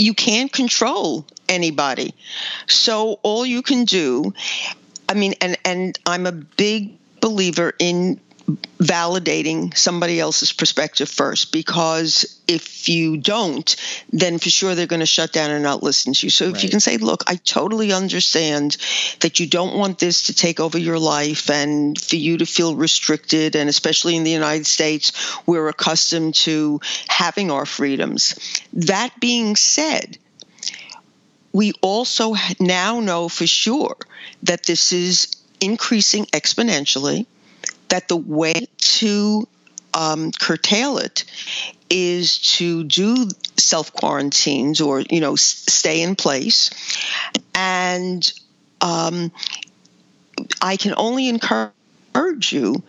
[0.00, 2.14] you can't control anybody.
[2.66, 4.32] So all you can do,
[5.08, 8.20] I mean, and and I'm a big believer in
[8.78, 13.76] validating somebody else's perspective first because if you don't
[14.12, 16.30] then for sure they're going to shut down and not listen to you.
[16.30, 16.64] So if right.
[16.64, 18.76] you can say look i totally understand
[19.20, 22.74] that you don't want this to take over your life and for you to feel
[22.74, 25.12] restricted and especially in the united states
[25.46, 28.34] we're accustomed to having our freedoms.
[28.72, 30.18] That being said
[31.52, 33.96] we also now know for sure
[34.42, 37.26] that this is increasing exponentially
[37.90, 39.46] that the way to
[39.94, 41.24] um, curtail it
[41.88, 46.70] is to do self quarantines or you know stay in place.
[47.54, 48.32] And
[48.80, 49.30] um,
[50.62, 52.82] i can only encourage you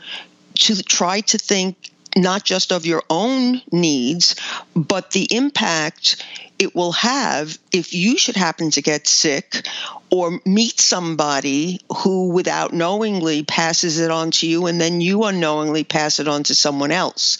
[0.55, 4.35] to try to think not just of your own needs,
[4.75, 6.23] but the impact
[6.61, 9.67] it will have if you should happen to get sick
[10.11, 15.83] or meet somebody who, without knowingly, passes it on to you, and then you unknowingly
[15.83, 17.39] pass it on to someone else.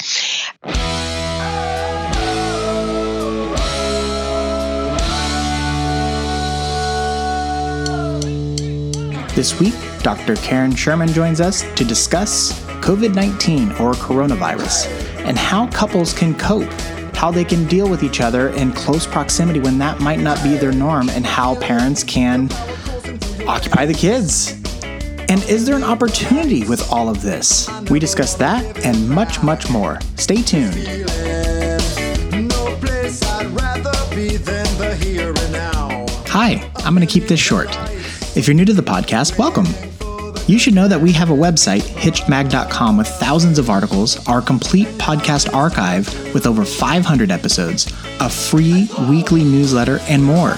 [9.35, 10.35] This week, Dr.
[10.37, 14.87] Karen Sherman joins us to discuss COVID 19 or coronavirus
[15.25, 16.71] and how couples can cope,
[17.21, 20.55] how they can deal with each other in close proximity when that might not be
[20.55, 22.51] their norm, and how parents can
[23.47, 24.53] occupy the kids.
[25.29, 27.69] And is there an opportunity with all of this?
[27.91, 29.99] We discuss that and much, much more.
[30.15, 30.73] Stay tuned.
[36.27, 37.67] Hi, I'm going to keep this short.
[38.35, 39.67] If you're new to the podcast, welcome.
[40.47, 44.87] You should know that we have a website, hitchedmag.com, with thousands of articles, our complete
[44.97, 50.55] podcast archive with over 500 episodes, a free weekly newsletter, and more.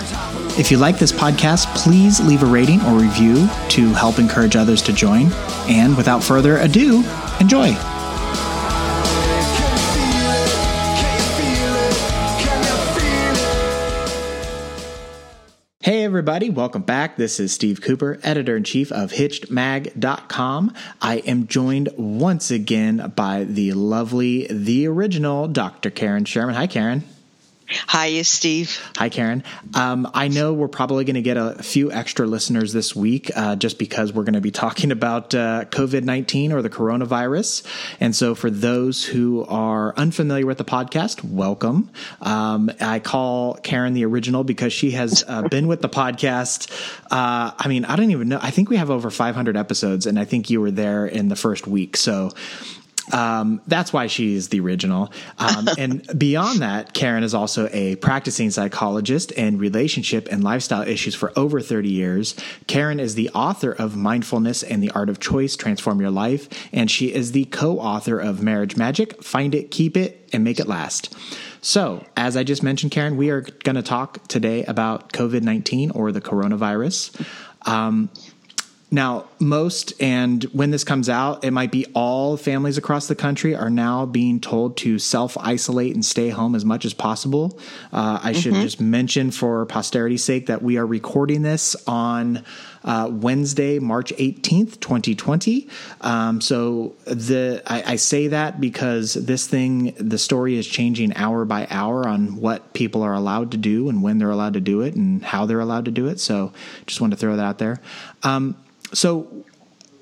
[0.57, 4.81] If you like this podcast, please leave a rating or review to help encourage others
[4.83, 5.31] to join.
[5.67, 7.03] And without further ado,
[7.39, 7.75] enjoy.
[15.83, 17.17] Hey, everybody, welcome back.
[17.17, 20.73] This is Steve Cooper, editor in chief of HitchedMag.com.
[21.01, 25.89] I am joined once again by the lovely, the original Dr.
[25.89, 26.55] Karen Sherman.
[26.55, 27.03] Hi, Karen.
[27.69, 28.77] Hi, Steve.
[28.97, 29.43] Hi, Karen.
[29.73, 33.55] Um, I know we're probably going to get a few extra listeners this week uh,
[33.55, 37.65] just because we're going to be talking about uh, COVID 19 or the coronavirus.
[38.01, 41.89] And so, for those who are unfamiliar with the podcast, welcome.
[42.21, 46.69] Um, I call Karen the original because she has uh, been with the podcast.
[47.09, 48.39] Uh, I mean, I don't even know.
[48.41, 51.35] I think we have over 500 episodes, and I think you were there in the
[51.37, 51.95] first week.
[51.95, 52.31] So,
[53.11, 55.11] um, that's why she's the original.
[55.37, 61.15] Um, and beyond that, Karen is also a practicing psychologist in relationship and lifestyle issues
[61.15, 62.35] for over 30 years.
[62.67, 66.89] Karen is the author of Mindfulness and the Art of Choice Transform Your Life, and
[66.89, 70.67] she is the co author of Marriage Magic Find It, Keep It, and Make It
[70.67, 71.15] Last.
[71.61, 75.91] So, as I just mentioned, Karen, we are going to talk today about COVID 19
[75.91, 77.25] or the coronavirus.
[77.65, 78.09] Um,
[78.93, 83.55] now, most and when this comes out, it might be all families across the country
[83.55, 87.59] are now being told to self isolate and stay home as much as possible.
[87.91, 88.39] Uh, I mm-hmm.
[88.39, 92.43] should just mention for posterity's sake that we are recording this on
[92.83, 95.67] uh, Wednesday, March 18th, 2020.
[96.01, 101.45] Um, so the I, I, say that because this thing, the story is changing hour
[101.45, 104.81] by hour on what people are allowed to do and when they're allowed to do
[104.81, 106.19] it and how they're allowed to do it.
[106.19, 106.51] So
[106.85, 107.79] just want to throw that out there.
[108.21, 108.55] Um,
[108.93, 109.45] so,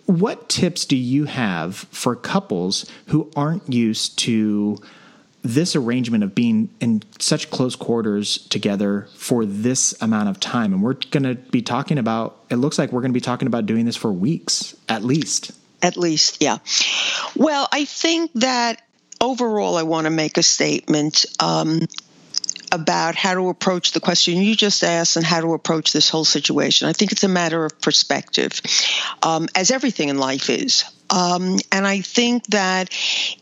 [0.06, 4.78] what tips do you have for couples who aren't used to
[5.44, 10.74] this arrangement of being in such close quarters together for this amount of time?
[10.74, 13.47] And we're going to be talking about, it looks like we're going to be talking
[13.47, 15.51] about doing this for weeks at least.
[15.81, 16.59] At least, yeah.
[17.35, 18.81] Well, I think that
[19.22, 21.25] overall, I want to make a statement.
[21.40, 21.88] Um,
[22.71, 26.25] about how to approach the question you just asked and how to approach this whole
[26.25, 26.88] situation.
[26.88, 28.62] I think it's a matter of perspective,
[29.23, 30.85] um, as everything in life is.
[31.09, 32.89] Um, and I think that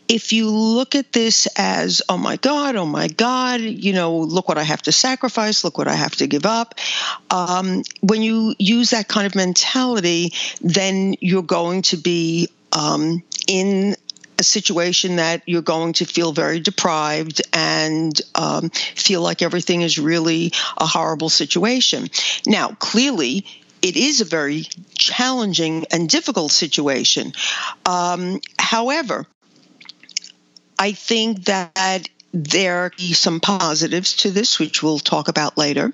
[0.08, 4.48] if you look at this as, oh my God, oh my God, you know, look
[4.48, 6.74] what I have to sacrifice, look what I have to give up,
[7.30, 13.94] um, when you use that kind of mentality, then you're going to be um, in
[14.40, 19.98] a situation that you're going to feel very deprived and um, feel like everything is
[19.98, 22.08] really a horrible situation.
[22.46, 23.44] Now, clearly,
[23.82, 24.62] it is a very
[24.94, 27.32] challenging and difficult situation.
[27.84, 29.26] Um, however,
[30.78, 35.92] I think that there are some positives to this, which we'll talk about later.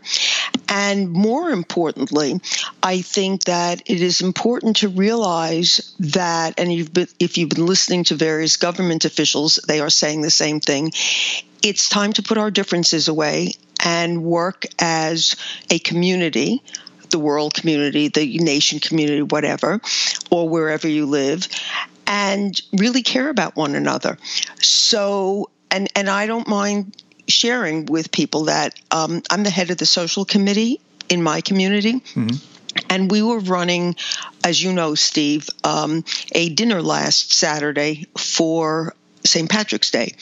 [0.68, 2.40] And more importantly,
[2.82, 7.66] I think that it is important to realize that, and you've been, if you've been
[7.66, 10.92] listening to various government officials, they are saying the same thing.
[11.62, 13.52] It's time to put our differences away
[13.84, 15.36] and work as
[15.70, 16.62] a community
[17.10, 19.80] the world community, the nation community, whatever,
[20.30, 21.48] or wherever you live,
[22.06, 24.18] and really care about one another.
[24.60, 26.96] So and and I don't mind
[27.28, 31.94] sharing with people that um, I'm the head of the social committee in my community.
[31.94, 32.36] Mm-hmm.
[32.90, 33.96] And we were running,
[34.44, 38.94] as you know, Steve, um, a dinner last Saturday for
[39.24, 39.50] St.
[39.50, 40.14] Patrick's Day.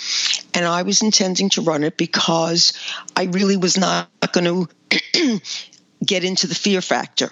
[0.55, 2.73] And I was intending to run it because
[3.17, 4.69] I really was not going
[5.13, 5.41] to
[6.05, 7.31] get into the fear factor.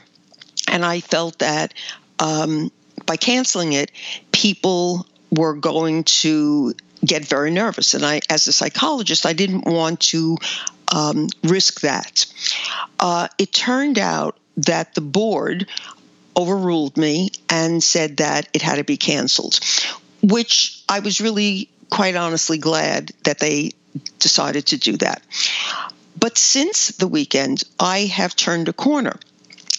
[0.69, 1.73] And I felt that
[2.19, 2.71] um,
[3.07, 3.91] by canceling it,
[4.33, 7.94] people were going to get very nervous.
[7.94, 10.38] And I, as a psychologist, I didn't want to
[10.94, 12.26] um, risk that.
[12.99, 15.66] Uh, it turned out that the board
[16.37, 19.58] overruled me and said that it had to be canceled,
[20.22, 23.72] which I was really, quite honestly, glad that they
[24.19, 25.22] decided to do that.
[26.19, 29.19] But since the weekend, I have turned a corner.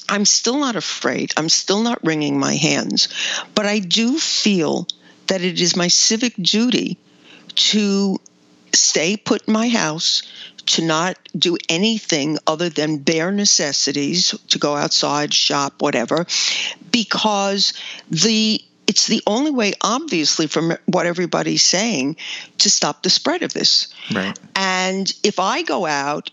[0.10, 1.32] I'm still not afraid.
[1.38, 3.08] I'm still not wringing my hands.
[3.56, 4.88] But I do feel
[5.28, 6.98] that it is my civic duty
[7.56, 8.20] to
[8.74, 10.24] stay put in my house,
[10.66, 16.26] to not do anything other than bare necessities, to go outside, shop, whatever,
[16.92, 17.74] because
[18.10, 22.18] the it's the only way, obviously, from what everybody's saying,
[22.60, 23.88] to stop the spread of this.
[24.14, 24.38] Right.
[24.56, 26.30] And if I go out,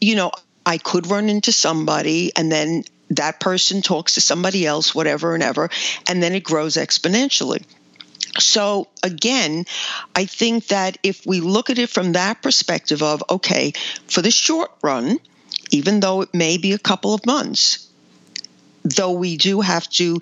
[0.00, 0.30] you know,
[0.64, 5.42] I could run into somebody and then that person talks to somebody else, whatever and
[5.42, 5.68] ever,
[6.08, 7.64] and then it grows exponentially.
[8.38, 9.64] So again,
[10.14, 13.72] I think that if we look at it from that perspective of, okay,
[14.08, 15.18] for the short run,
[15.70, 17.88] even though it may be a couple of months,
[18.82, 20.18] though we do have to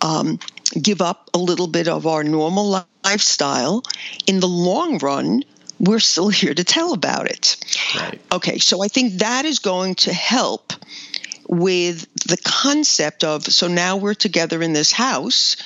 [0.00, 0.38] um,
[0.80, 3.82] give up a little bit of our normal lifestyle,
[4.26, 5.42] in the long run,
[5.80, 7.56] we're still here to tell about it.
[7.96, 8.20] Right.
[8.32, 10.72] Okay, so I think that is going to help
[11.46, 15.56] with the concept of so now we're together in this house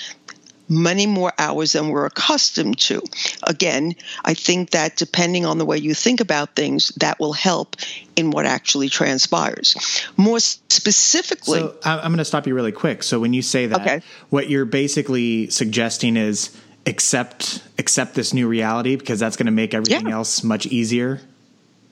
[0.68, 3.02] many more hours than we're accustomed to.
[3.42, 3.94] Again,
[4.24, 7.76] I think that depending on the way you think about things, that will help
[8.16, 9.76] in what actually transpires.
[10.16, 13.02] More specifically, so I'm going to stop you really quick.
[13.02, 14.02] So when you say that, okay.
[14.30, 16.56] what you're basically suggesting is
[16.86, 20.14] accept accept this new reality because that's going to make everything yeah.
[20.14, 21.20] else much easier.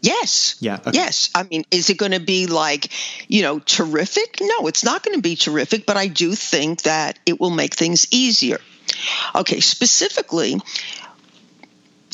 [0.00, 0.56] Yes.
[0.60, 0.74] Yeah.
[0.74, 0.92] Okay.
[0.92, 1.30] Yes.
[1.34, 2.90] I mean, is it going to be like,
[3.28, 4.38] you know, terrific?
[4.40, 7.74] No, it's not going to be terrific, but I do think that it will make
[7.74, 8.60] things easier.
[9.34, 10.60] Okay, specifically,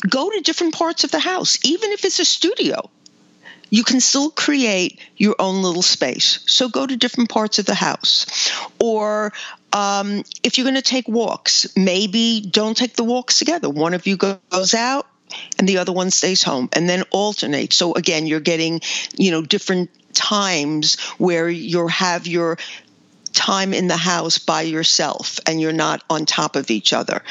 [0.09, 2.89] go to different parts of the house, even if it's a studio.
[3.69, 6.43] You can still create your own little space.
[6.45, 8.51] So go to different parts of the house.
[8.79, 9.33] Or
[9.71, 13.69] um, if you're going to take walks, maybe don't take the walks together.
[13.69, 15.07] One of you goes out,
[15.57, 17.73] and the other one stays home and then alternate.
[17.73, 18.81] So again you're getting
[19.17, 22.57] you know different times where you have your
[23.33, 27.23] time in the house by yourself and you're not on top of each other.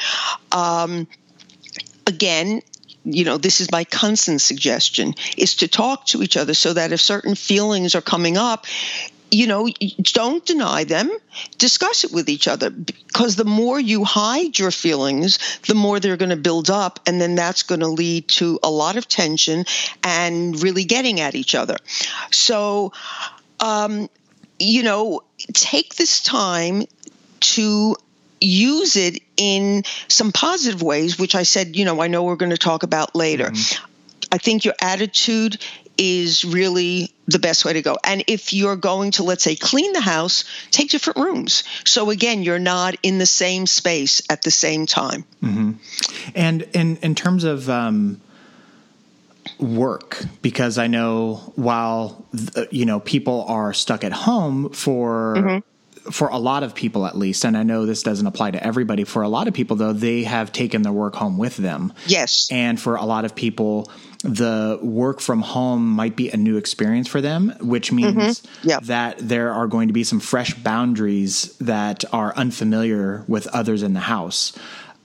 [0.51, 1.07] Um,
[2.05, 2.61] again
[3.05, 6.91] you know this is my constant suggestion is to talk to each other so that
[6.91, 8.65] if certain feelings are coming up
[9.33, 9.67] you know,
[10.03, 11.09] don't deny them.
[11.57, 16.17] Discuss it with each other because the more you hide your feelings, the more they're
[16.17, 16.99] going to build up.
[17.07, 19.65] And then that's going to lead to a lot of tension
[20.03, 21.77] and really getting at each other.
[22.29, 22.93] So,
[23.59, 24.07] um,
[24.59, 26.83] you know, take this time
[27.39, 27.95] to
[28.39, 32.51] use it in some positive ways, which I said, you know, I know we're going
[32.51, 33.45] to talk about later.
[33.45, 33.85] Mm-hmm.
[34.31, 35.57] I think your attitude
[35.97, 37.97] is really the best way to go.
[38.03, 41.63] And if you're going to, let's say, clean the house, take different rooms.
[41.85, 45.25] So again, you're not in the same space at the same time.
[45.41, 45.71] Mm-hmm.
[46.35, 48.21] And in in terms of um,
[49.59, 52.25] work, because I know while
[52.71, 55.35] you know people are stuck at home for.
[55.37, 55.57] Mm-hmm
[56.11, 59.05] for a lot of people at least and i know this doesn't apply to everybody
[59.05, 62.49] for a lot of people though they have taken their work home with them yes
[62.51, 63.89] and for a lot of people
[64.23, 68.69] the work from home might be a new experience for them, which means mm-hmm.
[68.69, 68.83] yep.
[68.83, 73.93] that there are going to be some fresh boundaries that are unfamiliar with others in
[73.93, 74.57] the house.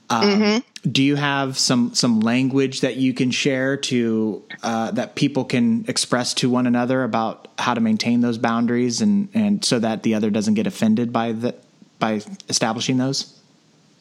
[0.09, 0.89] Um, mm-hmm.
[0.91, 5.85] Do you have some some language that you can share to uh, that people can
[5.87, 10.15] express to one another about how to maintain those boundaries and and so that the
[10.15, 11.53] other doesn't get offended by the
[11.99, 13.38] by establishing those?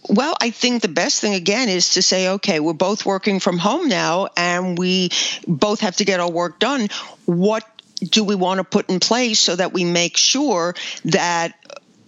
[0.09, 3.59] Well, I think the best thing again is to say, okay, we're both working from
[3.59, 5.11] home now and we
[5.47, 6.89] both have to get our work done.
[7.27, 7.65] What
[8.01, 10.75] do we want to put in place so that we make sure
[11.07, 11.55] that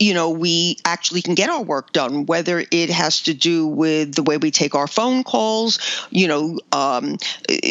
[0.00, 4.14] you know, we actually can get our work done, whether it has to do with
[4.14, 5.78] the way we take our phone calls,
[6.08, 7.18] you know, um,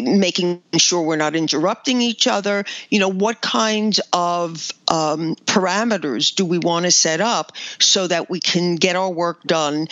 [0.04, 6.46] making sure we're not interrupting each other, you know, what kinds of um, parameters do
[6.46, 9.88] we want to set up so that we can get our work done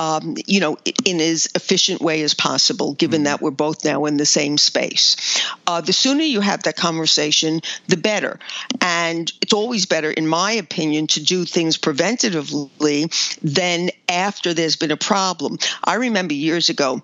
[0.00, 3.24] um, you know, in as efficient way as possible, given mm-hmm.
[3.24, 5.44] that we're both now in the same space.
[5.66, 8.40] Uh, the sooner you have that conversation, the better.
[8.80, 14.90] And it's always better, in my opinion, to do things preventatively than after there's been
[14.90, 15.58] a problem.
[15.84, 17.02] I remember years ago,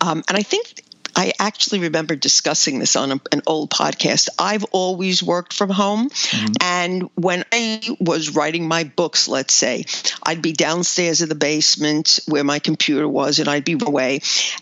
[0.00, 0.84] um, and I think
[1.18, 4.28] I actually remember discussing this on a, an old podcast.
[4.38, 6.10] I've always worked from home.
[6.10, 6.52] Mm-hmm.
[6.60, 9.84] And when I was writing my books, let's say,
[10.22, 14.20] I'd be downstairs in the basement where my computer was and I'd be away.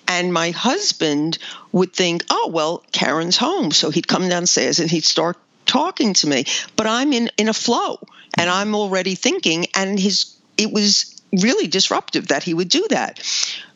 [0.08, 1.36] And my husband
[1.72, 3.70] would think, oh, well, Karen's home.
[3.70, 5.36] So he'd come downstairs and he'd start
[5.66, 6.46] talking to me.
[6.75, 7.98] But I'm in, in a flow
[8.38, 9.66] and I'm already thinking.
[9.75, 13.18] And his it was really disruptive that he would do that.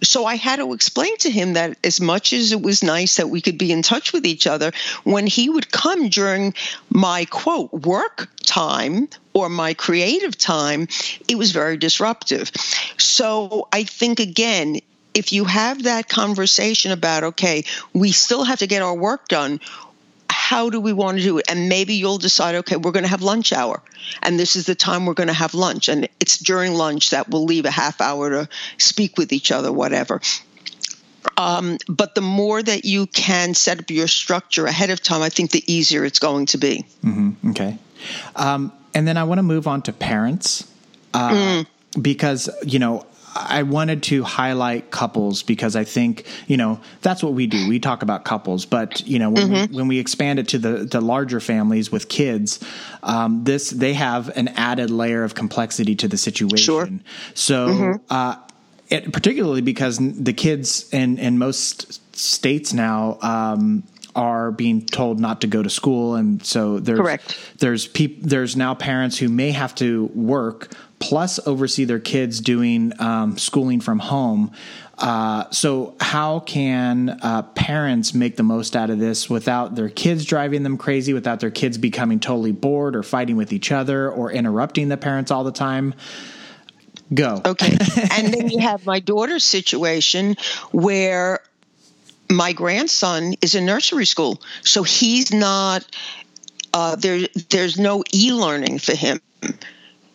[0.03, 3.29] So I had to explain to him that as much as it was nice that
[3.29, 4.73] we could be in touch with each other,
[5.05, 6.55] when he would come during
[6.89, 10.89] my quote work time or my creative time,
[11.29, 12.51] it was very disruptive.
[12.97, 14.81] So I think again,
[15.13, 19.61] if you have that conversation about, okay, we still have to get our work done
[20.51, 21.45] how do we want to do it?
[21.49, 23.81] And maybe you'll decide, okay, we're going to have lunch hour,
[24.21, 27.29] and this is the time we're going to have lunch, and it's during lunch that
[27.29, 30.21] we'll leave a half hour to speak with each other, whatever.
[31.37, 35.29] Um, but the more that you can set up your structure ahead of time, I
[35.29, 36.85] think the easier it's going to be.
[37.05, 37.51] Mm-hmm.
[37.51, 37.79] Okay.
[38.35, 40.67] Um, and then I want to move on to parents.
[41.15, 41.67] Uh, mm.
[42.03, 43.07] Because, you know,
[43.49, 47.69] I wanted to highlight couples because I think you know that's what we do.
[47.69, 49.73] We talk about couples, but you know when, mm-hmm.
[49.73, 52.61] we, when we expand it to the the larger families with kids,
[53.03, 56.59] um, this they have an added layer of complexity to the situation.
[56.59, 56.89] Sure.
[57.35, 58.03] So, mm-hmm.
[58.11, 58.37] uh,
[58.89, 63.19] it, particularly because the kids in in most states now.
[63.23, 63.85] Um,
[64.17, 67.39] are being told not to go to school, and so there's Correct.
[67.59, 72.93] there's peop, there's now parents who may have to work plus oversee their kids doing
[73.01, 74.53] um, schooling from home.
[74.99, 80.27] Uh, so, how can uh, parents make the most out of this without their kids
[80.27, 84.31] driving them crazy, without their kids becoming totally bored or fighting with each other or
[84.31, 85.95] interrupting the parents all the time?
[87.13, 87.41] Go.
[87.45, 87.71] Okay.
[88.13, 90.37] and then you have my daughter's situation
[90.71, 91.41] where
[92.31, 94.41] my grandson is in nursery school.
[94.61, 95.85] So he's not,
[96.75, 99.21] uh, there, there's no e learning for him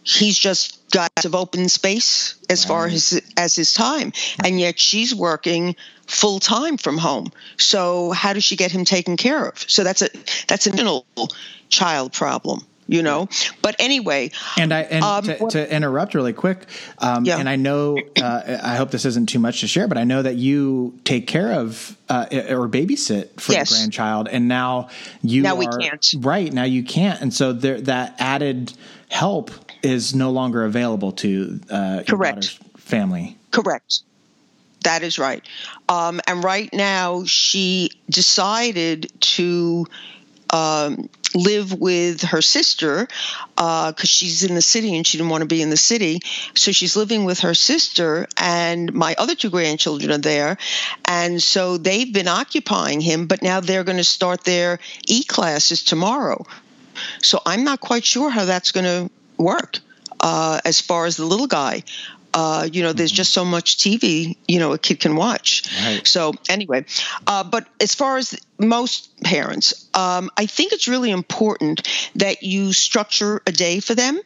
[0.05, 2.67] he's just got of open space as right.
[2.67, 4.13] far as as his time.
[4.43, 5.75] And yet she's working
[6.07, 7.31] full time from home.
[7.57, 9.57] So how does she get him taken care of?
[9.67, 10.09] So that's a
[10.47, 11.01] that's a
[11.69, 13.27] child problem you know?
[13.63, 16.67] But anyway and i and um, to, to, interrupt really quick
[16.99, 17.39] um, yeah.
[17.39, 20.21] and i know uh, i hope this isn't too much to share but i know
[20.21, 23.69] that you take care of uh, or babysit for yes.
[23.69, 24.89] the grandchild and now
[25.23, 26.13] you now are, we can't.
[26.19, 27.21] Right now you can't.
[27.21, 28.73] And so there that added
[29.09, 29.51] help
[29.81, 33.37] is no longer available to uh, correct family.
[33.51, 34.01] Correct.
[34.83, 35.43] That is right.
[35.89, 39.87] Um, and right now, she decided to
[40.51, 43.07] um, live with her sister
[43.55, 46.19] because uh, she's in the city and she didn't want to be in the city.
[46.53, 50.57] So she's living with her sister, and my other two grandchildren are there.
[51.05, 55.83] And so they've been occupying him, but now they're going to start their e classes
[55.83, 56.45] tomorrow.
[57.21, 59.79] So I'm not quite sure how that's going to work
[60.19, 61.83] uh, as far as the little guy.
[62.33, 63.17] Uh, you know, there's mm-hmm.
[63.17, 65.63] just so much TV, you know, a kid can watch.
[65.81, 66.05] Right.
[66.05, 66.83] So anyway,
[67.25, 72.73] uh, but as far as most parents, um, I think it's really important that you
[72.73, 74.19] structure a day for them.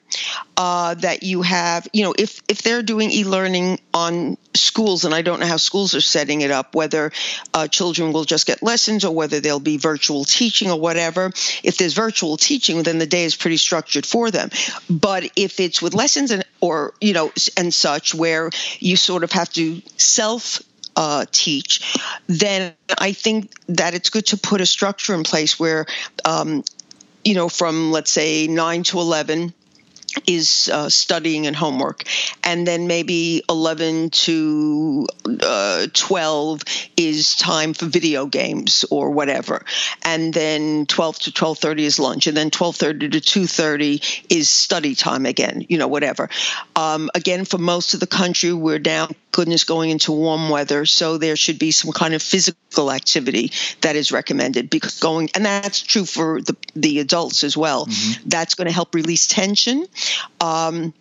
[0.57, 5.21] Uh, that you have, you know, if if they're doing e-learning on schools, and I
[5.21, 7.11] don't know how schools are setting it up, whether
[7.53, 11.31] uh, children will just get lessons or whether they'll be virtual teaching or whatever.
[11.63, 14.49] If there's virtual teaching, then the day is pretty structured for them.
[14.89, 19.31] But if it's with lessons and or you know and such, where you sort of
[19.31, 20.61] have to self
[20.99, 25.85] uh, teach, then I think that it's good to put a structure in place where,
[26.25, 26.65] um,
[27.23, 29.53] you know, from let's say nine to eleven,
[30.27, 32.03] is uh, studying and homework.
[32.43, 35.07] And then maybe 11 to
[35.79, 36.63] uh, 12
[36.97, 39.65] is time for video games or whatever.
[40.03, 42.27] And then 12 to 12.30 is lunch.
[42.27, 46.29] And then 12.30 to 2.30 is study time again, you know, whatever.
[46.75, 50.85] Um, again, for most of the country, we're now, goodness, going into warm weather.
[50.85, 55.45] So there should be some kind of physical activity that is recommended because going, and
[55.45, 57.85] that's true for the, the adults as well.
[57.85, 58.29] Mm-hmm.
[58.29, 59.85] That's going to help release tension.
[60.41, 60.93] Um,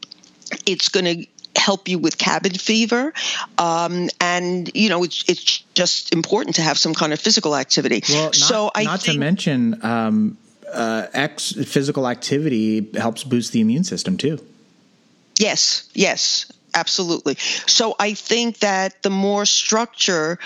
[0.66, 1.26] it's going to
[1.59, 3.12] help you with cabin fever.
[3.59, 8.03] Um, and you know it's, it's just important to have some kind of physical activity.
[8.09, 10.38] Well, not, so I not think, to mention um,
[10.73, 14.38] uh, X physical activity helps boost the immune system too.
[15.38, 17.35] Yes yes absolutely.
[17.67, 20.38] So i think that the more structure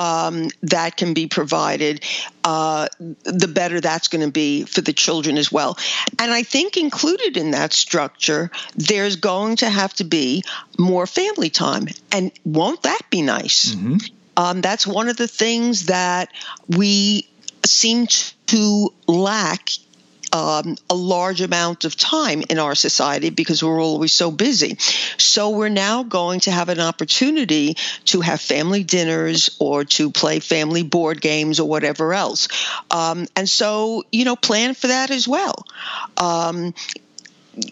[0.00, 2.02] um, that can be provided,
[2.42, 5.76] uh, the better that's going to be for the children as well.
[6.18, 10.42] And I think included in that structure, there's going to have to be
[10.78, 11.86] more family time.
[12.10, 13.74] And won't that be nice?
[13.74, 13.96] Mm-hmm.
[14.38, 16.32] Um, that's one of the things that
[16.66, 17.28] we
[17.66, 18.06] seem
[18.46, 19.68] to lack
[20.32, 24.76] um, a large amount of time in our society because we're always so busy.
[25.18, 30.40] So we're now going to have an opportunity to have family dinners or to play
[30.40, 32.48] family board games or whatever else.
[32.90, 35.66] Um, and so, you know, plan for that as well.
[36.16, 36.74] Um,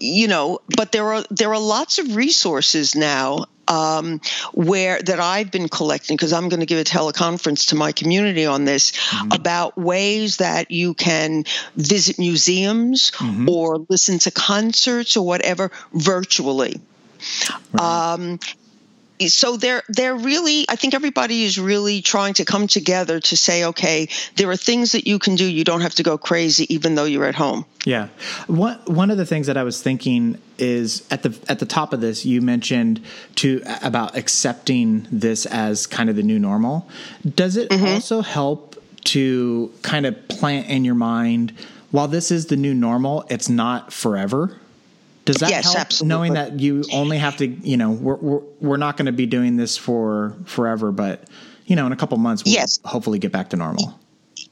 [0.00, 4.20] you know, but there are there are lots of resources now um,
[4.52, 8.46] where that I've been collecting because I'm going to give a teleconference to my community
[8.46, 9.32] on this mm-hmm.
[9.32, 11.44] about ways that you can
[11.76, 13.48] visit museums mm-hmm.
[13.48, 16.80] or listen to concerts or whatever virtually.
[17.72, 18.14] Right.
[18.14, 18.38] Um,
[19.26, 23.64] so they're they're really I think everybody is really trying to come together to say
[23.64, 26.94] okay there are things that you can do you don't have to go crazy even
[26.94, 27.64] though you're at home.
[27.84, 28.08] Yeah.
[28.46, 31.92] One one of the things that I was thinking is at the at the top
[31.92, 33.00] of this you mentioned
[33.36, 36.88] to about accepting this as kind of the new normal.
[37.34, 37.86] Does it mm-hmm.
[37.86, 41.52] also help to kind of plant in your mind
[41.90, 44.58] while this is the new normal it's not forever?
[45.28, 46.08] Does that yes, help absolutely.
[46.08, 49.26] knowing that you only have to, you know, we're we're, we're not going to be
[49.26, 51.28] doing this for forever, but
[51.66, 52.80] you know, in a couple months, we'll yes.
[52.84, 53.98] hopefully get back to normal.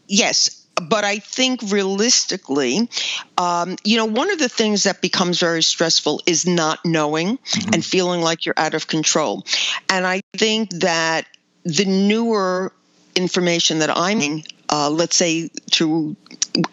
[0.06, 2.90] Yes, but I think realistically,
[3.38, 7.70] um, you know, one of the things that becomes very stressful is not knowing mm-hmm.
[7.72, 9.46] and feeling like you're out of control.
[9.88, 11.26] And I think that
[11.64, 12.72] the newer
[13.14, 16.16] information that I'm uh, let's say through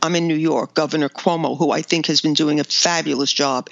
[0.02, 3.70] I'm in New York, Governor Cuomo, who I think has been doing a fabulous job,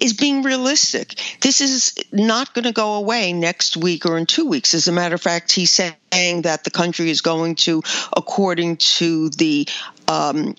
[0.00, 1.20] is being realistic.
[1.40, 4.74] This is not going to go away next week or in two weeks.
[4.74, 7.82] As a matter of fact, he's saying that the country is going to,
[8.16, 9.68] according to the
[10.08, 10.54] um,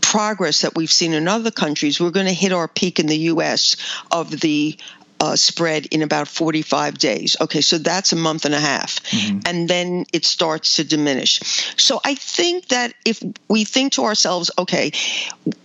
[0.00, 3.18] progress that we've seen in other countries, we're going to hit our peak in the
[3.18, 3.76] U.S.
[4.10, 4.76] of the
[5.20, 7.36] uh, spread in about 45 days.
[7.40, 9.02] Okay, so that's a month and a half.
[9.04, 9.38] Mm-hmm.
[9.46, 11.40] And then it starts to diminish.
[11.76, 14.92] So I think that if we think to ourselves, okay,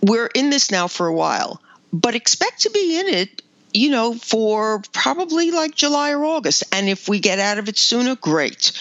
[0.02, 1.60] we're in this now for a while,
[1.92, 6.64] but expect to be in it you know, for probably like July or August.
[6.72, 8.72] And if we get out of it sooner, great.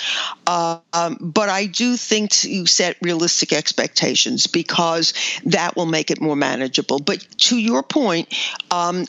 [0.47, 5.13] Uh, um, but I do think to set realistic expectations because
[5.45, 6.99] that will make it more manageable.
[6.99, 8.33] But to your point,
[8.71, 9.05] um,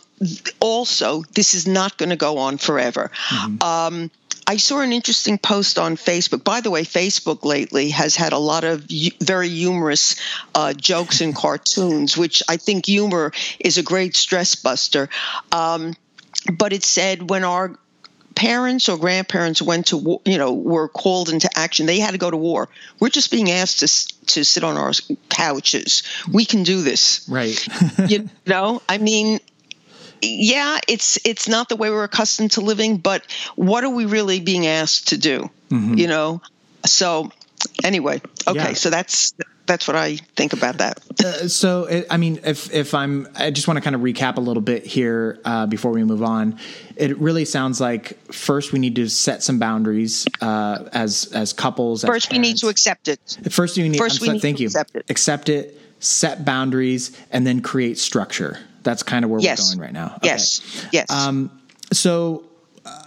[0.61, 3.11] also, this is not going to go on forever.
[3.29, 3.63] Mm-hmm.
[3.63, 4.11] Um,
[4.47, 6.43] I saw an interesting post on Facebook.
[6.43, 8.85] By the way, Facebook lately has had a lot of
[9.21, 10.17] very humorous
[10.55, 15.09] uh, jokes and cartoons, which I think humor is a great stress buster.
[15.53, 15.95] Um,
[16.53, 17.77] but it said when our
[18.35, 22.19] parents or grandparents went to war, you know were called into action they had to
[22.19, 24.93] go to war we're just being asked to to sit on our
[25.29, 27.69] couches we can do this right
[28.09, 29.41] you know i mean
[30.23, 33.25] yeah, it's it's not the way we're accustomed to living, but
[33.57, 35.51] what are we really being asked to do?
[35.71, 35.95] Mm-hmm.
[35.95, 36.43] You know,
[36.87, 37.31] so
[37.85, 38.73] anyway, okay, yeah.
[38.75, 39.35] so that's
[39.71, 40.99] that's what I think about that.
[41.25, 44.37] Uh, so, it, I mean, if if I'm, I just want to kind of recap
[44.37, 46.59] a little bit here uh, before we move on.
[46.97, 52.05] It really sounds like first we need to set some boundaries uh, as as couples.
[52.05, 53.21] First, as we need to accept it.
[53.51, 53.99] First, we need.
[53.99, 54.69] First, we need thank to you.
[54.69, 55.07] accept it.
[55.09, 55.81] Accept it.
[56.01, 58.59] Set boundaries and then create structure.
[58.83, 59.61] That's kind of where yes.
[59.61, 60.15] we're going right now.
[60.17, 60.29] Okay.
[60.29, 60.87] Yes.
[60.93, 61.11] Yes.
[61.11, 61.51] Um,
[61.93, 62.45] so,
[62.85, 63.05] uh,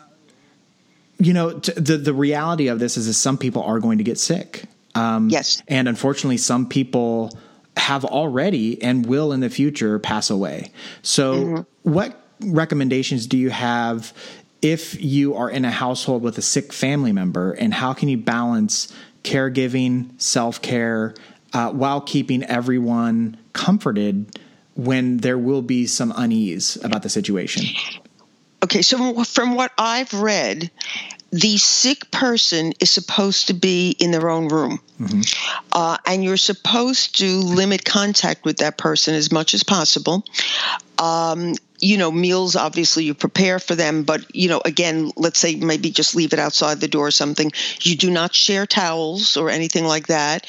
[1.18, 4.04] you know, t- the the reality of this is, that some people are going to
[4.04, 4.66] get sick.
[4.96, 5.64] Um, yes.
[5.68, 7.38] And unfortunately, some people
[7.76, 10.72] have already and will in the future pass away.
[11.02, 11.92] So, mm-hmm.
[11.92, 14.14] what recommendations do you have
[14.62, 18.18] if you are in a household with a sick family member, and how can you
[18.18, 21.16] balance caregiving, self care,
[21.54, 24.40] uh, while keeping everyone comforted
[24.76, 27.66] when there will be some unease about the situation?
[28.64, 30.72] Okay, so from what I've read,
[31.32, 34.80] the sick person is supposed to be in their own room.
[35.00, 35.22] Mm-hmm.
[35.72, 40.24] Uh, and you're supposed to limit contact with that person as much as possible.
[41.00, 45.56] Um, you know, meals, obviously, you prepare for them, but, you know, again, let's say
[45.56, 47.52] maybe just leave it outside the door or something.
[47.82, 50.48] You do not share towels or anything like that.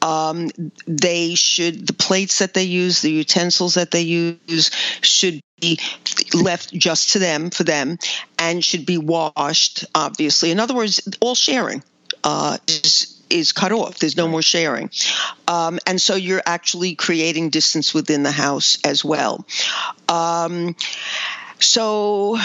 [0.00, 0.48] Um,
[0.86, 4.70] they should, the plates that they use, the utensils that they use
[5.00, 5.80] should be
[6.32, 7.98] left just to them for them
[8.38, 10.52] and should be washed, obviously.
[10.52, 11.82] In other words, all sharing
[12.22, 13.98] uh, is is cut off.
[13.98, 14.90] There's no more sharing.
[15.48, 19.44] Um, and so you're actually creating distance within the house as well.
[20.08, 20.76] Um,
[21.58, 22.38] so,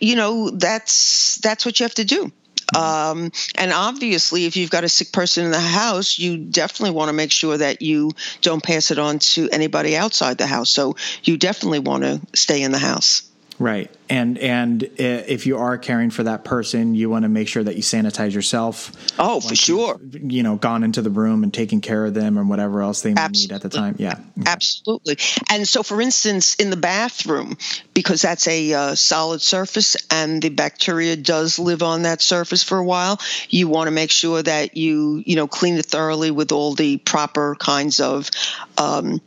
[0.00, 2.32] you know, that's that's what you have to do.
[2.74, 7.08] Um, and obviously, if you've got a sick person in the house, you definitely want
[7.10, 10.70] to make sure that you don't pass it on to anybody outside the house.
[10.70, 13.24] So you definitely want to stay in the house.
[13.62, 13.88] Right.
[14.08, 17.76] And and if you are caring for that person, you want to make sure that
[17.76, 18.90] you sanitize yourself.
[19.20, 20.00] Oh, for sure.
[20.10, 23.14] You know, gone into the room and taking care of them and whatever else they
[23.14, 23.94] need at the time.
[23.98, 24.18] Yeah.
[24.44, 25.16] Absolutely.
[25.48, 27.56] And so, for instance, in the bathroom,
[27.94, 32.78] because that's a uh, solid surface and the bacteria does live on that surface for
[32.78, 36.50] a while, you want to make sure that you you know clean it thoroughly with
[36.50, 38.28] all the proper kinds of
[38.76, 39.20] um,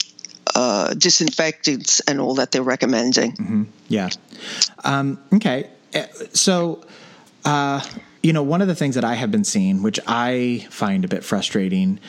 [0.54, 3.34] uh, disinfectants and all that they're recommending.
[3.34, 3.64] Mm-hmm.
[3.88, 4.10] Yeah.
[4.84, 5.70] Um, okay.
[5.94, 6.84] Uh, so,
[7.44, 7.82] uh,
[8.22, 11.08] you know, one of the things that I have been seeing, which I find a
[11.08, 12.00] bit frustrating,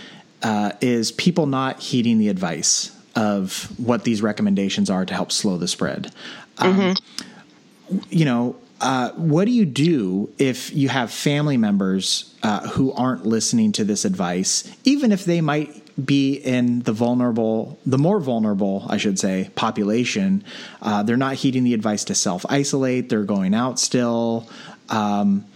[0.43, 5.57] uh, is people not heeding the advice of what these recommendations are to help slow
[5.57, 6.13] the spread.
[6.59, 7.99] Um, mm-hmm.
[8.11, 13.25] You know, uh, what do you do if you have family members uh, who aren't
[13.25, 18.85] listening to this advice, even if they might be in the vulnerable, the more vulnerable,
[18.89, 20.45] I should say, population.
[20.83, 23.09] Uh, they're not heeding the advice to self isolate.
[23.09, 24.49] They're going out still.
[24.89, 25.47] Um,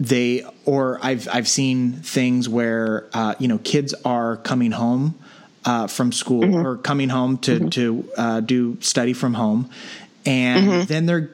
[0.00, 5.14] they or I've I've seen things where uh, you know kids are coming home
[5.64, 6.66] uh, from school mm-hmm.
[6.66, 7.68] or coming home to mm-hmm.
[7.68, 9.70] to uh, do study from home,
[10.26, 10.84] and mm-hmm.
[10.86, 11.30] then they're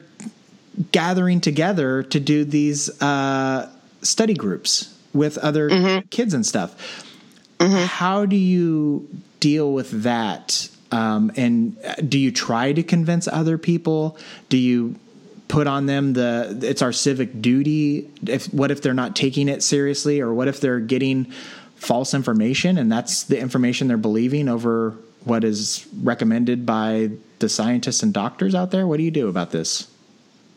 [0.93, 3.71] gathering together to do these uh,
[4.03, 6.07] study groups with other mm-hmm.
[6.09, 7.07] kids and stuff
[7.61, 7.85] Mm-hmm.
[7.85, 10.68] How do you deal with that?
[10.90, 11.77] Um, and
[12.09, 14.16] do you try to convince other people?
[14.49, 14.96] Do you
[15.49, 18.09] put on them the it's our civic duty?
[18.27, 21.27] If what if they're not taking it seriously, or what if they're getting
[21.77, 24.94] false information and that's the information they're believing over
[25.25, 28.87] what is recommended by the scientists and doctors out there?
[28.87, 29.89] What do you do about this?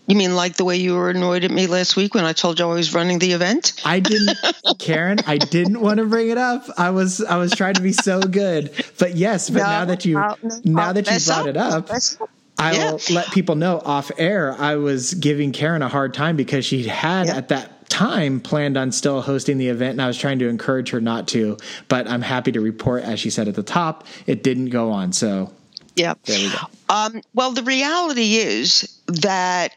[0.07, 2.59] You mean like the way you were annoyed at me last week when I told
[2.59, 3.81] you I was running the event?
[3.85, 4.37] I didn't,
[4.79, 5.19] Karen.
[5.25, 6.65] I didn't want to bring it up.
[6.77, 9.49] I was I was trying to be so good, but yes.
[9.49, 12.73] But no, now that you I'll, now I'll that you brought up, it up, I
[12.73, 12.91] yeah.
[12.91, 14.53] will let people know off air.
[14.59, 17.37] I was giving Karen a hard time because she had yeah.
[17.37, 20.89] at that time planned on still hosting the event, and I was trying to encourage
[20.89, 21.57] her not to.
[21.87, 25.13] But I'm happy to report, as she said at the top, it didn't go on.
[25.13, 25.53] So
[25.95, 26.15] yeah.
[26.25, 26.57] There we go.
[26.89, 29.75] Um, well, the reality is that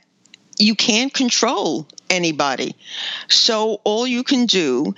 [0.59, 2.75] you can't control anybody.
[3.29, 4.95] So all you can do,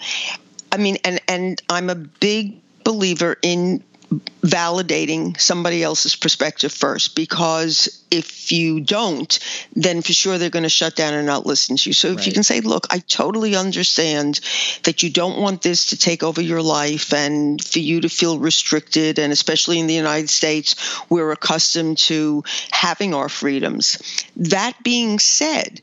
[0.73, 8.03] I mean, and and I'm a big believer in validating somebody else's perspective first because
[8.11, 9.39] if you don't
[9.77, 11.93] then for sure they're going to shut down and not listen to you.
[11.93, 12.27] So if right.
[12.27, 14.41] you can say look i totally understand
[14.85, 18.39] that you don't want this to take over your life and for you to feel
[18.39, 20.77] restricted and especially in the united states
[21.11, 23.99] we're accustomed to having our freedoms.
[24.37, 25.83] That being said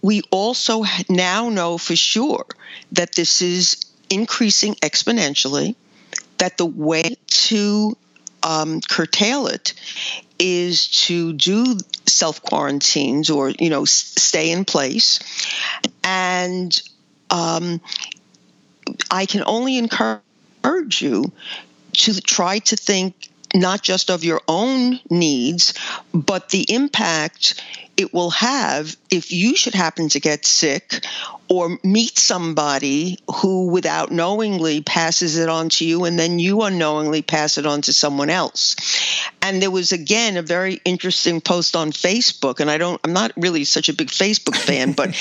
[0.00, 2.46] we also now know for sure
[2.92, 3.78] that this is
[4.10, 5.74] increasing exponentially
[6.38, 7.96] that the way to
[8.42, 9.74] um, curtail it
[10.38, 15.20] is to do self quarantines or you know stay in place.
[16.02, 16.80] And
[17.30, 17.80] um,
[19.10, 20.20] i can only encourage
[21.00, 21.32] you
[21.92, 25.74] to try to think not just of your own needs
[26.12, 27.62] but the impact
[27.96, 31.04] it will have if you should happen to get sick
[31.48, 37.22] or meet somebody who, without knowingly, passes it on to you, and then you unknowingly
[37.22, 38.76] pass it on to someone else.
[39.42, 43.32] And there was again a very interesting post on Facebook, and I don't, I'm not
[43.36, 45.14] really such a big Facebook fan, but,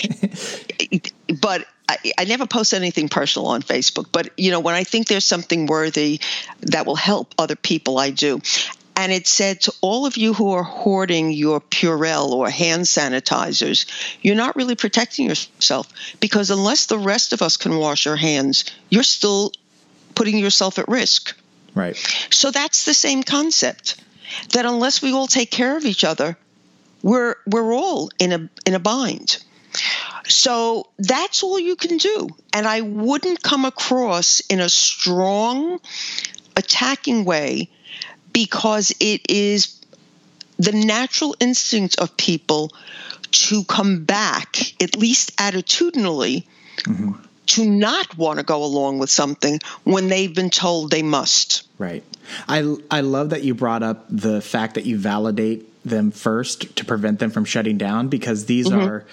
[1.42, 5.08] but I, I, never post anything personal on Facebook, but you know, when I think
[5.08, 6.22] there's something worthy
[6.62, 8.42] that will help other people, I do.
[8.96, 13.86] And it said to all of you who are hoarding your Purell or hand sanitizers,
[14.22, 18.66] you're not really protecting yourself because unless the rest of us can wash our hands,
[18.90, 19.52] you're still
[20.16, 21.36] putting yourself at risk.
[21.74, 21.96] Right.
[22.30, 24.00] So that's the same concept.
[24.54, 26.38] that unless we all take care of each other,
[27.02, 29.44] we're we're all in a in a bind.
[30.28, 32.30] So that's all you can do.
[32.54, 35.80] And I wouldn't come across in a strong
[36.56, 37.70] attacking way
[38.32, 39.80] because it is
[40.58, 42.72] the natural instinct of people
[43.32, 46.46] to come back, at least attitudinally,
[46.78, 47.14] mm-hmm.
[47.48, 51.68] to not want to go along with something when they've been told they must.
[51.80, 52.04] Right.
[52.48, 56.86] I, I love that you brought up the fact that you validate them first to
[56.86, 58.88] prevent them from shutting down because these mm-hmm.
[58.88, 59.06] are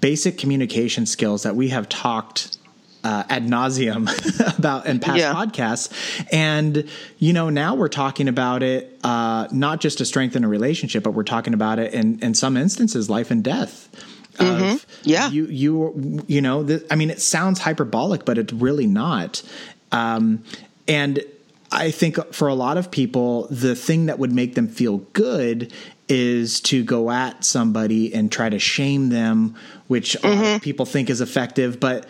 [0.00, 2.58] basic communication skills that we have talked
[3.04, 4.08] uh, ad nauseum
[4.58, 5.32] about in past yeah.
[5.32, 6.26] podcasts.
[6.32, 11.02] And, you know, now we're talking about it uh, not just to strengthen a relationship,
[11.02, 13.88] but we're talking about it in, in some instances, life and death.
[14.36, 14.76] Mm-hmm.
[15.02, 15.30] Yeah.
[15.30, 19.42] You, you, you know, th- I mean, it sounds hyperbolic, but it's really not.
[19.90, 20.44] Um,
[20.86, 21.22] and
[21.70, 25.72] I think for a lot of people, the thing that would make them feel good
[26.08, 29.54] is to go at somebody and try to shame them,
[29.88, 30.58] which mm-hmm.
[30.58, 31.78] people think is effective.
[31.80, 32.06] But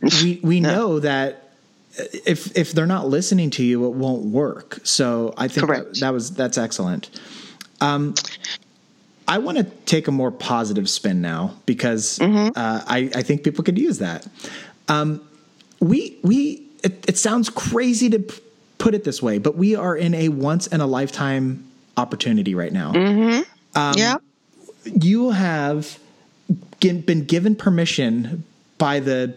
[0.00, 1.50] we we know that
[1.98, 4.80] if if they're not listening to you, it won't work.
[4.84, 7.10] So I think that, that, was that's excellent.
[7.80, 8.14] Um,
[9.26, 12.48] I want to take a more positive spin now because mm-hmm.
[12.56, 14.26] uh, I I think people could use that.
[14.88, 15.20] Um,
[15.80, 18.24] we we it, it sounds crazy to
[18.78, 21.67] put it this way, but we are in a once in a lifetime
[21.98, 22.92] opportunity right now.
[22.92, 23.78] Mm-hmm.
[23.78, 24.16] Um, yeah,
[24.84, 25.98] you have
[26.80, 28.44] been given permission
[28.78, 29.34] by the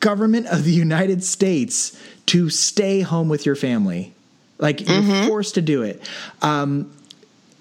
[0.00, 4.12] government of the United States to stay home with your family.
[4.58, 5.10] Like mm-hmm.
[5.10, 6.08] you're forced to do it.
[6.42, 6.92] Um,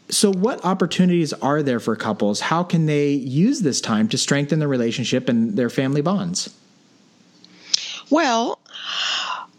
[0.10, 2.40] so, what opportunities are there for couples?
[2.40, 6.56] How can they use this time to strengthen their relationship and their family bonds?
[8.12, 8.60] Well,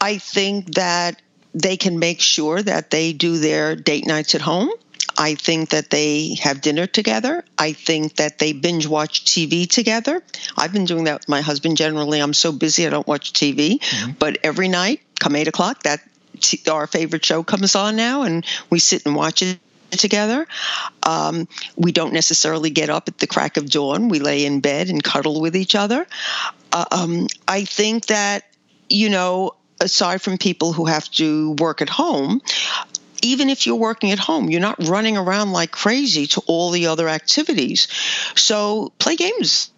[0.00, 1.20] I think that
[1.56, 4.70] they can make sure that they do their date nights at home.
[5.18, 7.42] I think that they have dinner together.
[7.56, 10.22] I think that they binge watch TV together.
[10.58, 11.78] I've been doing that with my husband.
[11.78, 14.12] Generally, I'm so busy I don't watch TV, mm-hmm.
[14.18, 16.00] but every night, come eight o'clock, that
[16.70, 19.58] our favorite show comes on now, and we sit and watch it
[19.92, 20.46] together.
[21.02, 24.10] Um, we don't necessarily get up at the crack of dawn.
[24.10, 26.06] We lay in bed and cuddle with each other.
[26.70, 28.44] Uh, um, I think that,
[28.90, 32.40] you know, aside from people who have to work at home,
[33.22, 36.86] even if you're working at home, you're not running around like crazy to all the
[36.86, 37.88] other activities.
[38.34, 39.70] So play games.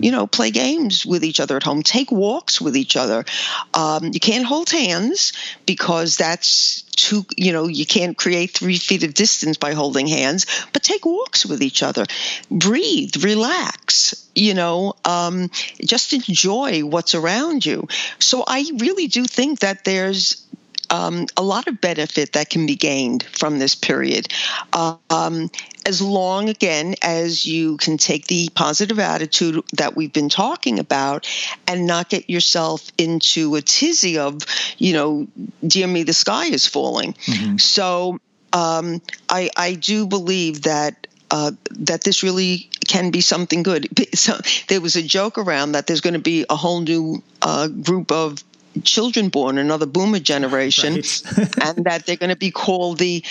[0.00, 1.82] You know, play games with each other at home.
[1.82, 3.24] Take walks with each other.
[3.72, 5.32] Um, you can't hold hands
[5.66, 7.24] because that's too.
[7.36, 10.46] You know, you can't create three feet of distance by holding hands.
[10.72, 12.04] But take walks with each other.
[12.50, 13.22] Breathe.
[13.22, 14.28] Relax.
[14.34, 15.50] You know, um,
[15.84, 17.86] just enjoy what's around you.
[18.18, 20.43] So I really do think that there's
[20.90, 24.28] um, a lot of benefit that can be gained from this period.
[24.72, 25.50] Um,
[25.86, 31.28] as long, again, as you can take the positive attitude that we've been talking about
[31.66, 34.38] and not get yourself into a tizzy of,
[34.78, 35.26] you know,
[35.66, 37.12] dear me, the sky is falling.
[37.12, 37.58] Mm-hmm.
[37.58, 38.18] So
[38.52, 43.88] um, I, I do believe that uh, that this really can be something good.
[44.14, 47.66] So there was a joke around that there's going to be a whole new uh,
[47.66, 48.42] group of
[48.82, 51.22] children born, another boomer generation, right.
[51.62, 53.24] and that they're going to be called the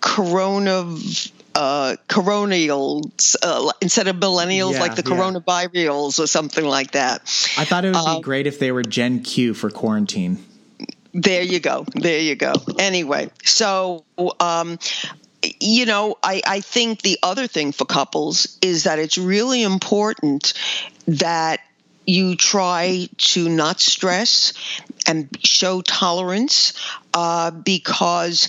[0.00, 0.96] corona
[1.54, 5.02] uh, coronials uh, instead of millennials, yeah, like the
[6.18, 6.22] yeah.
[6.22, 7.22] or something like that.
[7.58, 10.44] I thought it would be uh, great if they were Gen Q for quarantine.
[11.14, 11.84] There you go.
[11.94, 12.54] There you go.
[12.78, 14.04] Anyway, so
[14.40, 14.78] um,
[15.60, 20.54] you know, I, I think the other thing for couples is that it's really important
[21.06, 21.60] that
[22.06, 24.52] you try to not stress
[25.06, 26.72] and show tolerance
[27.14, 28.48] uh, because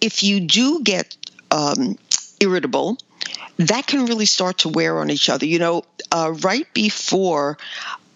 [0.00, 1.16] if you do get
[1.50, 1.96] um,
[2.40, 2.98] irritable,
[3.58, 5.46] that can really start to wear on each other.
[5.46, 7.58] You know, uh, right before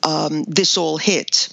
[0.03, 1.49] um, this all hit,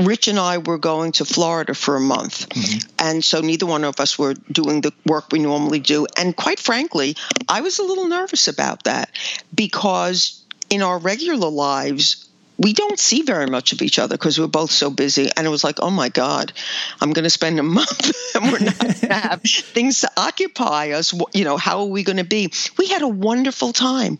[0.00, 2.48] Rich and I were going to Florida for a month.
[2.48, 2.88] Mm-hmm.
[2.98, 6.06] And so neither one of us were doing the work we normally do.
[6.16, 7.16] And quite frankly,
[7.48, 9.10] I was a little nervous about that
[9.54, 10.39] because
[10.70, 12.28] in our regular lives,
[12.60, 15.30] we don't see very much of each other because we're both so busy.
[15.34, 16.52] And it was like, oh my God,
[17.00, 20.90] I'm going to spend a month and we're not going to have things to occupy
[20.90, 21.14] us.
[21.32, 22.52] You know, how are we going to be?
[22.76, 24.18] We had a wonderful time.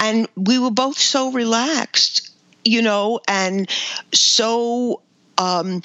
[0.00, 2.30] And we were both so relaxed,
[2.64, 3.68] you know, and
[4.12, 5.02] so.
[5.36, 5.82] Um,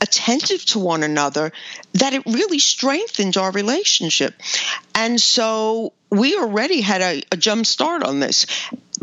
[0.00, 1.50] attentive to one another
[1.94, 4.34] that it really strengthened our relationship.
[4.94, 8.46] And so we already had a, a jump start on this.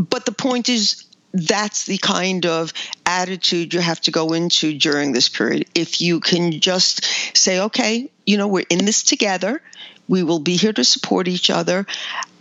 [0.09, 2.73] But the point is, that's the kind of
[3.05, 5.67] attitude you have to go into during this period.
[5.75, 7.05] If you can just
[7.37, 9.61] say, okay, you know, we're in this together,
[10.07, 11.85] we will be here to support each other,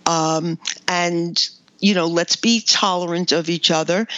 [0.07, 1.39] um, and,
[1.79, 4.09] you know, let's be tolerant of each other.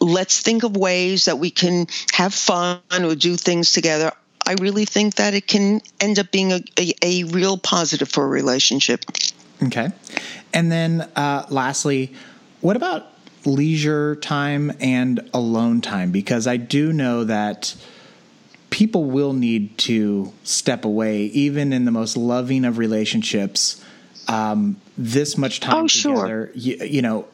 [0.00, 4.12] Let's think of ways that we can have fun or do things together.
[4.46, 8.24] I really think that it can end up being a, a, a real positive for
[8.24, 9.04] a relationship.
[9.62, 9.90] Okay.
[10.52, 12.14] And then uh, lastly,
[12.60, 13.06] what about
[13.44, 17.74] leisure time and alone time because I do know that
[18.70, 23.82] people will need to step away, even in the most loving of relationships.
[24.26, 26.50] Um, this much time oh, together, sure.
[26.54, 27.26] you, you, know,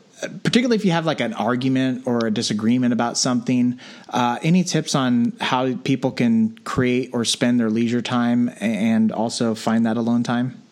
[0.45, 3.81] particularly if you have like an argument or a disagreement about something.
[4.09, 9.57] Uh, any tips on how people can create or spend their leisure time and also
[9.57, 10.63] find that alone time?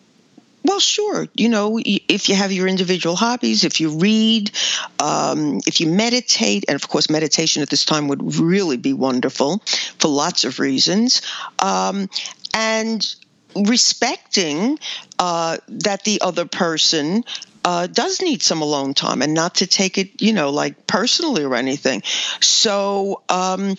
[0.63, 1.27] Well, sure.
[1.33, 4.51] You know, if you have your individual hobbies, if you read,
[4.99, 9.61] um, if you meditate, and of course, meditation at this time would really be wonderful
[9.99, 11.21] for lots of reasons.
[11.59, 12.09] Um,
[12.53, 13.03] and
[13.55, 14.79] respecting
[15.19, 17.23] uh, that the other person
[17.65, 21.43] uh, does need some alone time and not to take it, you know, like personally
[21.43, 22.03] or anything.
[22.41, 23.75] So um,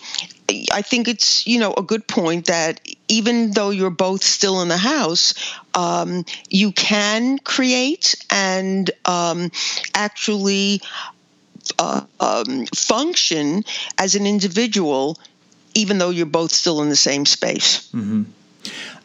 [0.72, 4.68] I think it's, you know, a good point that even though you're both still in
[4.68, 5.34] the house,
[5.74, 9.50] um, you can create and um,
[9.94, 10.80] actually
[11.78, 13.64] uh, um, function
[13.98, 15.18] as an individual,
[15.74, 17.90] even though you're both still in the same space.
[17.90, 18.22] Mm-hmm.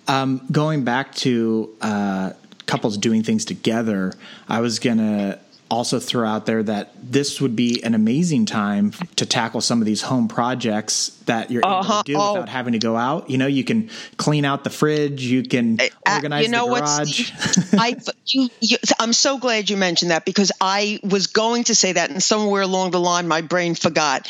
[0.08, 2.34] Um, going back to uh,
[2.66, 4.14] couples doing things together,
[4.48, 8.92] I was going to also throw out there that this would be an amazing time
[9.16, 11.94] to tackle some of these home projects that you're uh-huh.
[11.94, 12.34] able to do oh.
[12.34, 13.30] without having to go out.
[13.30, 16.82] You know, you can clean out the fridge, you can organize uh, you know the
[16.82, 17.32] garage.
[17.74, 21.94] I, you, you, I'm so glad you mentioned that because I was going to say
[21.94, 24.28] that, and somewhere along the line, my brain forgot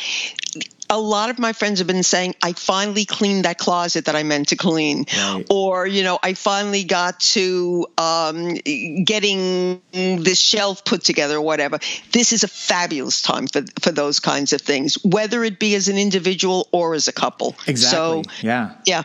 [0.89, 4.23] a lot of my friends have been saying, I finally cleaned that closet that I
[4.23, 5.05] meant to clean.
[5.15, 5.45] Right.
[5.49, 11.79] Or, you know, I finally got to um, getting this shelf put together or whatever.
[12.11, 15.87] This is a fabulous time for, for those kinds of things, whether it be as
[15.87, 17.55] an individual or as a couple.
[17.67, 18.23] Exactly.
[18.23, 18.75] So, yeah.
[18.85, 19.03] Yeah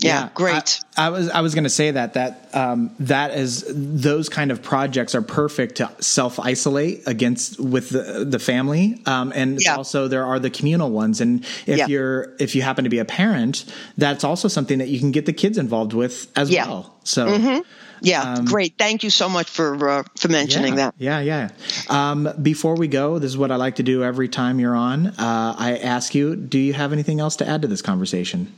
[0.00, 0.80] yeah, great.
[0.96, 4.50] I, I, was I was going to say that that um, that is those kind
[4.50, 9.76] of projects are perfect to self isolate against with the, the family, um, and yeah.
[9.76, 11.20] also there are the communal ones.
[11.20, 11.86] And if yeah.
[11.86, 13.64] you're if you happen to be a parent,
[13.98, 16.66] that's also something that you can get the kids involved with as yeah.
[16.66, 16.94] well.
[17.04, 17.26] So.
[17.26, 17.60] Mm-hmm.
[18.02, 18.78] Yeah, um, great.
[18.78, 20.94] Thank you so much for uh, for mentioning yeah, that.
[20.96, 21.50] Yeah, yeah.
[21.90, 25.08] Um, before we go, this is what I like to do every time you're on.
[25.08, 28.54] Uh, I ask you, do you have anything else to add to this conversation?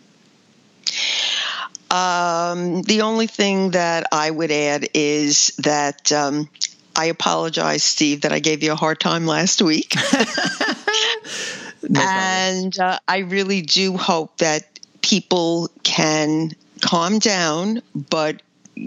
[1.92, 6.48] Um, the only thing that I would add is that um,
[6.96, 9.94] I apologize, Steve, that I gave you a hard time last week.
[11.88, 18.40] no and uh, I really do hope that people can calm down, but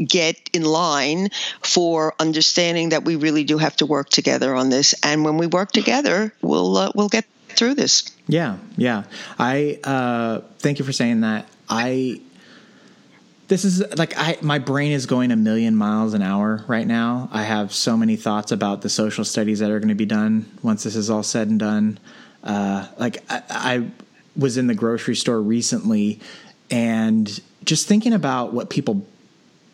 [0.08, 1.30] get in line
[1.62, 4.96] for understanding that we really do have to work together on this.
[5.04, 8.10] And when we work together, we'll uh, we'll get through this.
[8.28, 9.04] Yeah, yeah.
[9.38, 11.48] I uh, thank you for saying that.
[11.70, 12.22] I
[13.48, 17.30] this is like I my brain is going a million miles an hour right now.
[17.32, 20.50] I have so many thoughts about the social studies that are going to be done
[20.64, 22.00] once this is all said and done.
[22.44, 23.88] Uh, like I, I
[24.36, 26.20] was in the grocery store recently
[26.70, 29.06] and just thinking about what people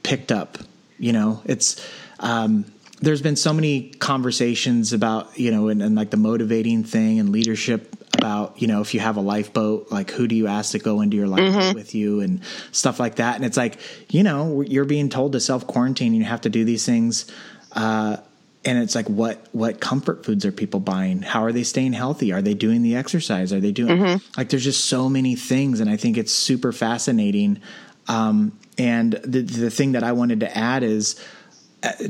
[0.03, 0.57] picked up.
[0.99, 1.86] You know, it's
[2.19, 2.65] um,
[3.01, 7.29] there's been so many conversations about you know and, and like the motivating thing and
[7.29, 10.79] leadership about you know if you have a lifeboat like who do you ask to
[10.79, 11.75] go into your lifeboat mm-hmm.
[11.75, 15.39] with you and stuff like that and it's like you know you're being told to
[15.39, 17.29] self quarantine and you have to do these things
[17.73, 18.17] uh,
[18.63, 22.31] and it's like what what comfort foods are people buying how are they staying healthy
[22.31, 24.37] are they doing the exercise are they doing mm-hmm.
[24.37, 27.59] like there's just so many things and i think it's super fascinating
[28.07, 31.19] um, and the the thing that i wanted to add is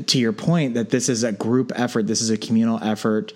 [0.06, 3.32] to your point that this is a group effort this is a communal effort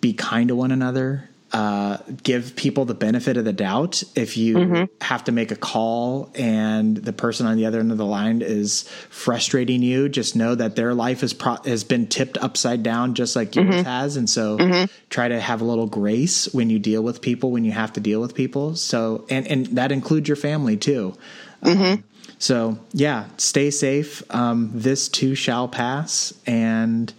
[0.00, 4.54] be kind to one another uh, give people the benefit of the doubt if you
[4.54, 5.04] mm-hmm.
[5.04, 8.40] have to make a call and the person on the other end of the line
[8.40, 13.14] is frustrating you just know that their life is pro- has been tipped upside down
[13.14, 13.82] just like yours mm-hmm.
[13.82, 14.84] has and so mm-hmm.
[15.08, 18.00] try to have a little grace when you deal with people when you have to
[18.00, 21.16] deal with people so and and that includes your family too
[21.64, 21.82] mm-hmm.
[21.82, 22.04] um,
[22.40, 27.14] so yeah stay safe um, this too shall pass and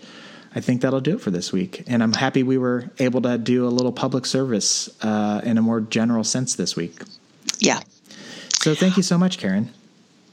[0.53, 1.83] I think that'll do it for this week.
[1.87, 5.61] And I'm happy we were able to do a little public service uh, in a
[5.61, 7.01] more general sense this week.
[7.59, 7.79] Yeah.
[8.61, 9.71] So thank you so much, Karen.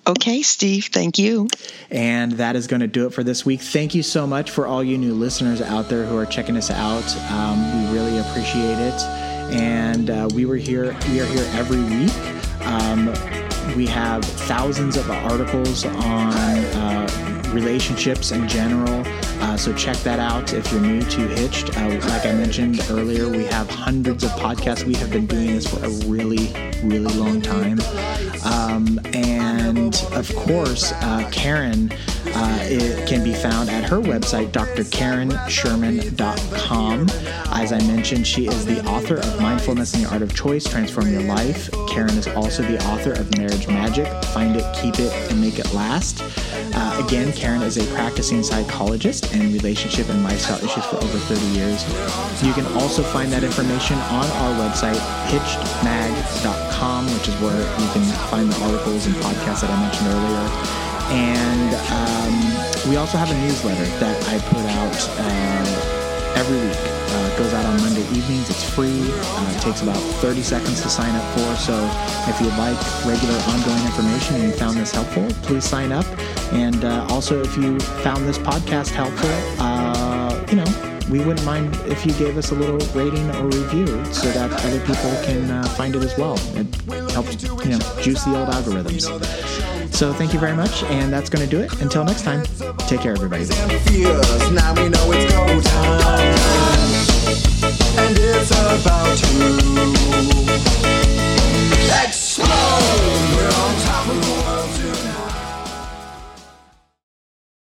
[0.06, 1.48] Okay, Steve, thank you.
[1.90, 3.60] And that is going to do it for this week.
[3.60, 6.70] Thank you so much for all you new listeners out there who are checking us
[6.70, 7.16] out.
[7.30, 9.00] Um, we really appreciate it.
[9.52, 12.66] And uh, we were here, we are here every week.
[12.66, 19.02] Um, we have thousands of articles on uh, relationships in general.
[19.40, 21.76] Uh, so check that out if you're new to Hitched.
[21.76, 24.84] Uh, like I mentioned earlier, we have hundreds of podcasts.
[24.84, 26.52] We have been doing this for a really,
[26.84, 27.80] really long time.
[28.44, 31.90] Um, and of course, uh, Karen
[32.34, 37.06] uh, it can be found at her website, drkarensherman.com.
[37.52, 41.10] As I mentioned, she is the author of Mindfulness and the Art of Choice Transform
[41.10, 41.70] Your Life.
[41.88, 45.72] Karen is also the author of Marriage Magic Find It, Keep It, and Make It
[45.72, 46.22] Last.
[46.74, 51.40] Uh, again, Karen is a practicing psychologist and relationship and lifestyle issues for over 30
[51.56, 51.82] years.
[52.42, 58.04] You can also find that information on our website, hitchedmag.com, which is where you can
[58.28, 60.46] find the articles and podcasts that I mentioned earlier.
[61.10, 66.97] And um, we also have a newsletter that I put out uh, every week.
[67.38, 68.50] Goes out on Monday evenings.
[68.50, 69.00] It's free.
[69.00, 71.54] Uh, it takes about 30 seconds to sign up for.
[71.54, 71.72] So
[72.28, 72.76] if you'd like
[73.06, 76.04] regular ongoing information and you found this helpful, please sign up.
[76.52, 79.30] And uh, also, if you found this podcast helpful,
[79.60, 83.86] uh, you know, we wouldn't mind if you gave us a little rating or review
[84.06, 86.34] so that other people can uh, find it as well.
[86.56, 86.66] It
[87.12, 89.06] helps, you know, juice the old algorithms.
[89.94, 91.80] So thank you very much, and that's going to do it.
[91.80, 92.42] Until next time,
[92.88, 93.44] take care, everybody.
[98.50, 99.24] It's about to
[102.02, 102.48] explode.
[103.36, 104.47] We're on top of the world.